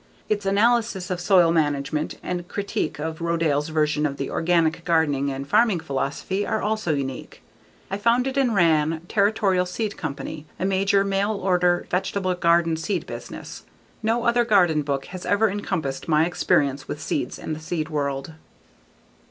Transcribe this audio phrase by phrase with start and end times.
[0.29, 5.47] Its analysis of soil management, and critique of Rodale's version of the organic gardening and
[5.47, 7.43] farming philosophy are also unique.
[7.91, 13.61] I founded and ran Territorial Seed Company, a major, mail order vegetable garden seed business;
[14.01, 18.33] no other garden book has ever encompassed my experience with seeds and the seed world.